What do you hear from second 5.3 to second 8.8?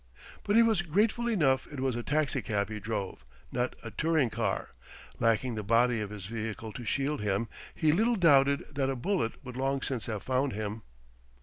the body of his vehicle to shield him, he little doubted